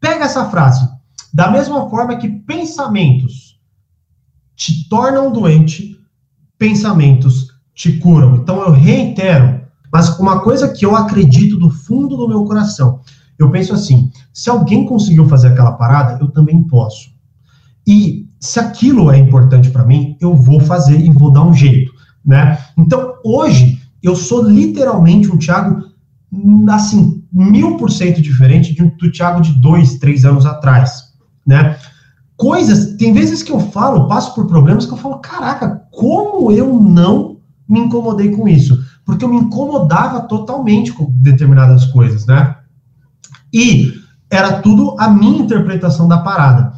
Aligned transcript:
Pega 0.00 0.24
essa 0.24 0.48
frase. 0.50 0.88
Da 1.32 1.50
mesma 1.50 1.88
forma 1.90 2.16
que 2.16 2.28
pensamentos 2.28 3.58
te 4.56 4.88
tornam 4.88 5.30
doente, 5.30 5.98
pensamentos 6.58 7.48
te 7.74 7.98
curam. 7.98 8.36
Então 8.36 8.62
eu 8.62 8.72
reitero, 8.72 9.60
mas 9.92 10.18
uma 10.18 10.40
coisa 10.40 10.68
que 10.68 10.84
eu 10.84 10.96
acredito 10.96 11.56
do 11.56 11.70
fundo 11.70 12.16
do 12.16 12.28
meu 12.28 12.44
coração, 12.44 13.00
eu 13.38 13.50
penso 13.50 13.72
assim: 13.72 14.10
se 14.32 14.50
alguém 14.50 14.84
conseguiu 14.84 15.28
fazer 15.28 15.48
aquela 15.48 15.72
parada, 15.72 16.18
eu 16.20 16.28
também 16.28 16.62
posso. 16.64 17.10
E 17.86 18.28
se 18.40 18.58
aquilo 18.58 19.10
é 19.10 19.18
importante 19.18 19.70
para 19.70 19.84
mim, 19.84 20.16
eu 20.20 20.34
vou 20.34 20.60
fazer 20.60 20.98
e 21.00 21.10
vou 21.10 21.30
dar 21.30 21.44
um 21.44 21.54
jeito, 21.54 21.92
né? 22.24 22.58
Então 22.76 23.14
hoje 23.24 23.80
eu 24.02 24.14
sou 24.16 24.42
literalmente 24.42 25.30
um 25.30 25.38
Thiago 25.38 25.84
assim 26.70 27.24
mil 27.32 27.76
por 27.76 27.90
cento 27.90 28.20
diferente 28.20 28.74
do 28.74 29.10
Thiago 29.10 29.40
de 29.40 29.52
dois, 29.60 29.98
três 29.98 30.24
anos 30.24 30.44
atrás, 30.44 31.04
né? 31.46 31.78
Coisas, 32.36 32.94
tem 32.96 33.12
vezes 33.12 33.42
que 33.42 33.50
eu 33.50 33.58
falo, 33.58 34.06
passo 34.06 34.34
por 34.34 34.46
problemas 34.46 34.86
que 34.86 34.92
eu 34.92 34.96
falo, 34.96 35.18
caraca, 35.18 35.82
como 35.90 36.52
eu 36.52 36.80
não 36.80 37.40
me 37.68 37.80
incomodei 37.80 38.30
com 38.30 38.46
isso? 38.46 38.78
Porque 39.04 39.24
eu 39.24 39.28
me 39.28 39.36
incomodava 39.36 40.20
totalmente 40.22 40.92
com 40.92 41.10
determinadas 41.10 41.86
coisas, 41.86 42.26
né? 42.26 42.56
E 43.52 43.92
era 44.30 44.60
tudo 44.60 44.94
a 44.98 45.08
minha 45.08 45.42
interpretação 45.42 46.06
da 46.06 46.18
parada. 46.18 46.72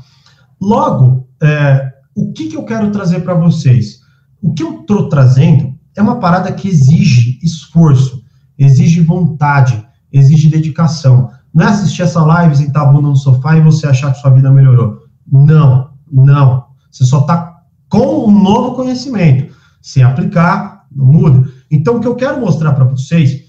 Logo, 0.61 1.29
é, 1.43 1.93
o 2.15 2.33
que, 2.33 2.49
que 2.49 2.57
eu 2.57 2.65
quero 2.65 2.91
trazer 2.91 3.21
para 3.21 3.35
vocês? 3.35 4.01
O 4.43 4.53
que 4.53 4.63
eu 4.63 4.81
estou 4.81 5.09
trazendo 5.09 5.75
é 5.97 6.03
uma 6.03 6.19
parada 6.19 6.53
que 6.53 6.69
exige 6.69 7.39
esforço, 7.43 8.20
exige 8.61 9.01
vontade, 9.01 9.85
exige 10.13 10.51
dedicação. 10.51 11.31
Não 11.53 11.65
é 11.65 11.71
assistir 11.71 12.03
essa 12.03 12.23
live, 12.23 12.55
sentar 12.55 12.93
bunda 12.93 13.09
no 13.09 13.17
sofá 13.17 13.57
e 13.57 13.63
você 13.63 13.87
achar 13.87 14.13
que 14.13 14.21
sua 14.21 14.31
vida 14.31 14.53
melhorou. 14.53 14.99
Não, 15.27 15.91
não. 16.13 16.67
Você 16.91 17.05
só 17.05 17.21
está 17.21 17.63
com 17.89 18.29
um 18.29 18.43
novo 18.43 18.77
conhecimento. 18.77 19.55
Se 19.81 20.03
aplicar, 20.03 20.85
não 20.95 21.07
muda. 21.07 21.51
Então, 21.71 21.97
o 21.97 22.01
que 22.01 22.07
eu 22.07 22.15
quero 22.15 22.41
mostrar 22.41 22.75
para 22.75 22.85
vocês 22.85 23.45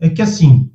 é 0.00 0.08
que, 0.08 0.20
assim, 0.20 0.70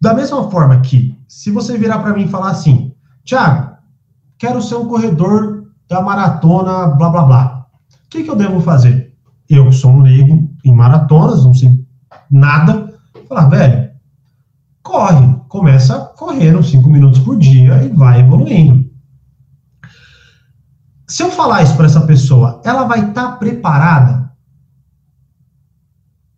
da 0.00 0.14
mesma 0.14 0.48
forma 0.48 0.80
que, 0.80 1.18
se 1.26 1.50
você 1.50 1.76
virar 1.76 1.98
para 1.98 2.14
mim 2.14 2.24
e 2.24 2.28
falar 2.28 2.50
assim, 2.50 2.92
Tiago, 3.24 3.76
quero 4.38 4.62
ser 4.62 4.76
um 4.76 4.86
corredor 4.86 5.72
da 5.88 6.00
maratona, 6.00 6.86
blá, 6.86 7.08
blá, 7.08 7.22
blá. 7.24 7.66
O 8.06 8.08
que, 8.08 8.22
que 8.22 8.30
eu 8.30 8.36
devo 8.36 8.60
fazer? 8.60 9.12
Eu, 9.48 9.72
sou 9.72 9.90
um 9.90 10.02
leigo 10.02 10.48
em 10.64 10.72
maratonas, 10.72 11.44
não 11.44 11.52
sei 11.52 11.87
nada, 12.30 12.98
falar, 13.28 13.48
velho, 13.48 13.90
corre, 14.82 15.36
começa 15.48 15.98
correndo 16.16 16.62
5 16.62 16.88
minutos 16.88 17.20
por 17.20 17.38
dia 17.38 17.82
e 17.84 17.88
vai 17.88 18.20
evoluindo. 18.20 18.88
Se 21.06 21.22
eu 21.22 21.30
falar 21.30 21.62
isso 21.62 21.74
para 21.74 21.86
essa 21.86 22.02
pessoa, 22.02 22.60
ela 22.64 22.84
vai 22.84 23.08
estar 23.08 23.32
tá 23.32 23.36
preparada? 23.36 24.30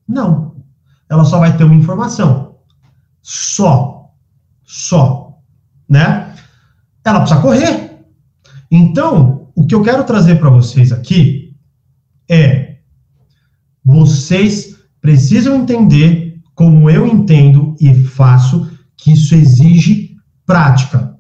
Não. 0.07 0.57
Ela 1.09 1.25
só 1.25 1.41
vai 1.41 1.57
ter 1.57 1.65
uma 1.65 1.75
informação. 1.75 2.57
Só. 3.21 4.13
Só. 4.65 5.39
Né? 5.89 6.35
Ela 7.05 7.21
precisa 7.21 7.41
correr. 7.41 8.05
Então, 8.71 9.51
o 9.57 9.67
que 9.67 9.75
eu 9.75 9.83
quero 9.83 10.05
trazer 10.05 10.39
para 10.39 10.51
vocês 10.51 10.93
aqui 10.93 11.57
é 12.29 12.79
vocês 13.85 14.70
precisam 15.01 15.57
entender 15.57 16.41
como 16.55 16.91
eu 16.91 17.07
entendo 17.07 17.75
e 17.81 17.95
faço 17.95 18.71
que 18.97 19.13
isso 19.13 19.35
exige 19.35 20.17
prática. 20.45 21.15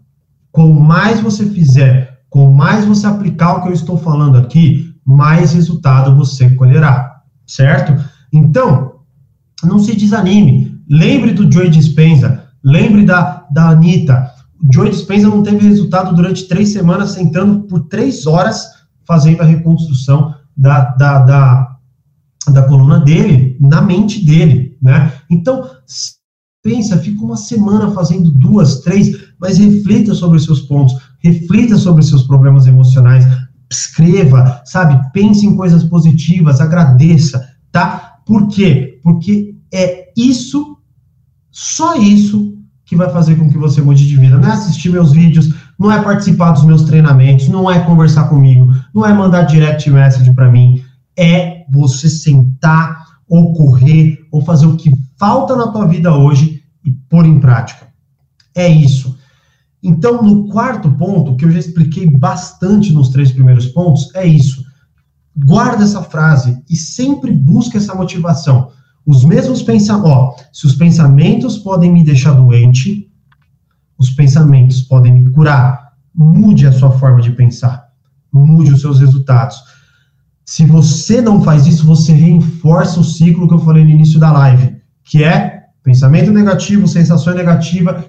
Quanto 0.52 0.78
mais 0.80 1.20
você 1.20 1.46
fizer, 1.46 2.20
com 2.28 2.52
mais 2.52 2.84
você 2.84 3.06
aplicar 3.06 3.54
o 3.54 3.62
que 3.62 3.68
eu 3.68 3.72
estou 3.72 3.96
falando 3.96 4.36
aqui, 4.36 4.94
mais 5.04 5.52
resultado 5.52 6.14
você 6.14 6.50
colherá, 6.50 7.22
certo? 7.46 7.96
Então, 8.32 9.00
não 9.62 9.78
se 9.78 9.96
desanime. 9.96 10.78
Lembre 10.88 11.32
do 11.32 11.50
Joey 11.50 11.70
Dispenza, 11.70 12.44
lembre 12.62 13.04
da, 13.04 13.46
da 13.50 13.70
Anitta. 13.70 14.30
O 14.62 14.72
Joey 14.72 14.90
Dispenza 14.90 15.28
não 15.28 15.42
teve 15.42 15.66
resultado 15.66 16.14
durante 16.14 16.48
três 16.48 16.70
semanas, 16.72 17.12
sentando 17.12 17.60
por 17.60 17.80
três 17.86 18.26
horas 18.26 18.80
fazendo 19.06 19.40
a 19.40 19.44
reconstrução 19.44 20.34
da, 20.56 20.84
da, 20.96 21.18
da, 21.20 21.69
da 22.48 22.62
coluna 22.62 22.98
dele, 23.00 23.56
na 23.60 23.82
mente 23.82 24.24
dele, 24.24 24.76
né? 24.80 25.12
Então, 25.28 25.68
pensa, 26.62 26.98
fica 26.98 27.22
uma 27.22 27.36
semana 27.36 27.90
fazendo 27.90 28.30
duas, 28.30 28.80
três, 28.80 29.14
mas 29.38 29.58
reflita 29.58 30.14
sobre 30.14 30.36
os 30.36 30.44
seus 30.44 30.62
pontos, 30.62 30.94
reflita 31.18 31.76
sobre 31.76 32.02
os 32.02 32.08
seus 32.08 32.22
problemas 32.22 32.66
emocionais, 32.66 33.26
escreva, 33.70 34.62
sabe? 34.64 34.98
Pense 35.12 35.46
em 35.46 35.56
coisas 35.56 35.84
positivas, 35.84 36.60
agradeça, 36.60 37.46
tá? 37.70 38.18
Por 38.26 38.48
quê? 38.48 38.98
Porque 39.02 39.54
é 39.72 40.08
isso, 40.16 40.76
só 41.50 41.96
isso, 41.96 42.50
que 42.90 42.96
vai 42.96 43.08
fazer 43.08 43.36
com 43.36 43.48
que 43.48 43.56
você 43.56 43.80
mude 43.80 44.06
de 44.08 44.16
vida. 44.16 44.36
Não 44.36 44.48
é 44.48 44.52
assistir 44.52 44.90
meus 44.90 45.12
vídeos, 45.12 45.54
não 45.78 45.92
é 45.92 46.02
participar 46.02 46.50
dos 46.50 46.64
meus 46.64 46.82
treinamentos, 46.82 47.46
não 47.48 47.70
é 47.70 47.78
conversar 47.78 48.24
comigo, 48.24 48.74
não 48.92 49.06
é 49.06 49.14
mandar 49.14 49.42
direct 49.42 49.88
message 49.88 50.34
para 50.34 50.50
mim, 50.50 50.82
é 51.16 51.64
você 51.70 52.08
sentar 52.08 53.04
ou 53.28 53.52
correr 53.52 54.26
ou 54.30 54.42
fazer 54.42 54.66
o 54.66 54.76
que 54.76 54.90
falta 55.18 55.54
na 55.54 55.68
tua 55.68 55.86
vida 55.86 56.14
hoje 56.14 56.64
e 56.84 56.90
pôr 56.90 57.26
em 57.26 57.38
prática. 57.38 57.88
É 58.54 58.68
isso. 58.68 59.18
Então, 59.82 60.22
no 60.22 60.48
quarto 60.48 60.90
ponto, 60.92 61.36
que 61.36 61.44
eu 61.44 61.50
já 61.50 61.58
expliquei 61.58 62.10
bastante 62.18 62.92
nos 62.92 63.08
três 63.08 63.32
primeiros 63.32 63.66
pontos, 63.68 64.14
é 64.14 64.26
isso. 64.26 64.64
Guarda 65.36 65.84
essa 65.84 66.02
frase 66.02 66.62
e 66.68 66.76
sempre 66.76 67.32
busca 67.32 67.78
essa 67.78 67.94
motivação. 67.94 68.72
Os 69.06 69.24
mesmos 69.24 69.62
pensamentos, 69.62 70.10
ó, 70.10 70.36
se 70.52 70.66
os 70.66 70.74
pensamentos 70.74 71.56
podem 71.58 71.92
me 71.92 72.04
deixar 72.04 72.32
doente, 72.32 73.10
os 73.96 74.10
pensamentos 74.10 74.82
podem 74.82 75.12
me 75.12 75.30
curar. 75.30 75.92
Mude 76.14 76.66
a 76.66 76.72
sua 76.72 76.90
forma 76.90 77.22
de 77.22 77.30
pensar. 77.30 77.88
Mude 78.32 78.72
os 78.72 78.80
seus 78.80 79.00
resultados. 79.00 79.56
Se 80.50 80.66
você 80.66 81.20
não 81.20 81.40
faz 81.40 81.64
isso, 81.64 81.86
você 81.86 82.12
reforça 82.12 82.98
o 82.98 83.04
ciclo 83.04 83.46
que 83.46 83.54
eu 83.54 83.60
falei 83.60 83.84
no 83.84 83.90
início 83.90 84.18
da 84.18 84.32
live, 84.32 84.82
que 85.04 85.22
é 85.22 85.60
Pensamento 85.82 86.32
negativo, 86.32 86.88
sensação 86.88 87.34
negativa, 87.34 88.04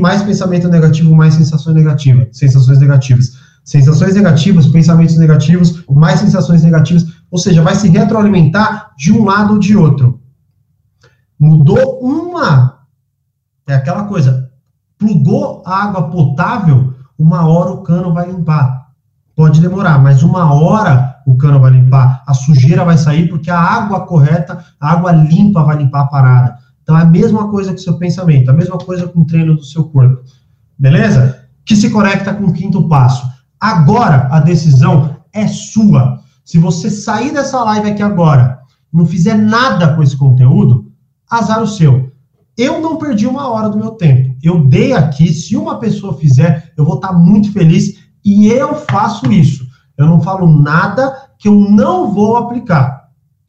mais 0.00 0.22
pensamento 0.22 0.68
negativo, 0.68 1.14
mais 1.14 1.34
sensação 1.34 1.72
negativa, 1.72 2.26
sensações 2.32 2.80
negativas. 2.80 3.38
Sensações 3.64 4.14
negativas, 4.14 4.66
pensamentos 4.66 5.16
negativos, 5.16 5.84
mais 5.88 6.18
sensações 6.20 6.62
negativas, 6.64 7.06
ou 7.30 7.38
seja, 7.38 7.62
vai 7.62 7.76
se 7.76 7.88
retroalimentar 7.88 8.92
de 8.98 9.12
um 9.12 9.24
lado 9.24 9.54
ou 9.54 9.58
de 9.58 9.76
outro. 9.76 10.20
Mudou 11.38 12.00
uma, 12.02 12.80
é 13.68 13.74
aquela 13.74 14.04
coisa, 14.04 14.50
plugou 14.98 15.62
água 15.64 16.10
potável, 16.10 16.92
uma 17.16 17.46
hora 17.46 17.70
o 17.70 17.82
cano 17.82 18.12
vai 18.12 18.26
limpar. 18.26 18.88
Pode 19.34 19.60
demorar, 19.60 19.98
mas 19.98 20.22
uma 20.22 20.52
hora 20.52 21.13
o 21.26 21.36
cano 21.36 21.60
vai 21.60 21.72
limpar, 21.72 22.22
a 22.26 22.34
sujeira 22.34 22.84
vai 22.84 22.98
sair 22.98 23.28
porque 23.28 23.50
a 23.50 23.58
água 23.58 24.06
correta, 24.06 24.64
a 24.80 24.92
água 24.92 25.12
limpa 25.12 25.62
vai 25.62 25.76
limpar 25.76 26.02
a 26.02 26.06
parada. 26.06 26.58
Então, 26.82 26.96
é 26.98 27.02
a 27.02 27.06
mesma 27.06 27.48
coisa 27.48 27.70
com 27.70 27.78
o 27.78 27.80
seu 27.80 27.96
pensamento, 27.96 28.50
a 28.50 28.54
mesma 28.54 28.76
coisa 28.76 29.08
com 29.08 29.20
o 29.20 29.26
treino 29.26 29.56
do 29.56 29.64
seu 29.64 29.84
corpo. 29.84 30.22
Beleza? 30.78 31.46
Que 31.64 31.74
se 31.74 31.88
conecta 31.90 32.34
com 32.34 32.44
o 32.44 32.52
quinto 32.52 32.86
passo. 32.88 33.26
Agora, 33.58 34.28
a 34.30 34.40
decisão 34.40 35.16
é 35.32 35.46
sua. 35.46 36.20
Se 36.44 36.58
você 36.58 36.90
sair 36.90 37.32
dessa 37.32 37.62
live 37.64 37.90
aqui 37.90 38.02
agora, 38.02 38.60
não 38.92 39.06
fizer 39.06 39.34
nada 39.34 39.94
com 39.94 40.02
esse 40.02 40.16
conteúdo, 40.16 40.92
azar 41.30 41.62
o 41.62 41.66
seu. 41.66 42.12
Eu 42.56 42.80
não 42.80 42.98
perdi 42.98 43.26
uma 43.26 43.48
hora 43.48 43.68
do 43.68 43.78
meu 43.78 43.92
tempo. 43.92 44.36
Eu 44.42 44.64
dei 44.68 44.92
aqui, 44.92 45.32
se 45.32 45.56
uma 45.56 45.80
pessoa 45.80 46.16
fizer, 46.18 46.72
eu 46.76 46.84
vou 46.84 46.96
estar 46.96 47.12
muito 47.12 47.50
feliz 47.50 47.98
e 48.24 48.46
eu 48.46 48.74
faço 48.74 49.32
isso. 49.32 49.63
Eu 49.96 50.06
não 50.06 50.20
falo 50.20 50.46
nada 50.46 51.30
que 51.38 51.48
eu 51.48 51.54
não 51.54 52.12
vou 52.12 52.36
aplicar 52.36 53.04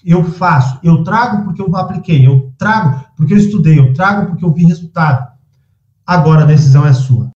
eu 0.05 0.23
faço, 0.23 0.79
eu 0.83 1.03
trago 1.03 1.43
porque 1.43 1.59
eu 1.59 1.75
apliquei, 1.75 2.27
eu 2.27 2.53
trago 2.59 3.03
porque 3.17 3.33
eu 3.33 3.37
estudei, 3.37 3.79
eu 3.79 3.91
trago 3.91 4.27
porque 4.27 4.45
eu 4.45 4.53
vi 4.53 4.63
resultado. 4.63 5.33
Agora 6.05 6.43
a 6.43 6.45
decisão 6.45 6.85
é 6.85 6.93
sua. 6.93 7.33